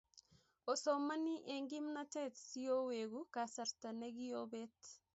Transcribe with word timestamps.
osomoni 0.73 1.35
eng 1.53 1.65
kimnatet 1.69 2.33
si 2.47 2.61
oweku 2.77 3.21
kasarta 3.35 3.89
nekiobeet 3.99 4.77